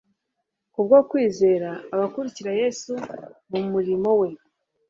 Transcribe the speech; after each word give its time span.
Kubwo 0.73 0.97
kwizera, 1.09 1.69
abakurikira 1.93 2.51
Yesu 2.61 2.91
mu 3.51 3.61
murimo 3.71 4.09
we 4.19 4.29